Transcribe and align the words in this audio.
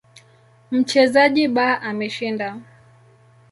Mchezaji 0.71 1.47
B 1.47 1.57
ameshinda. 1.89 2.59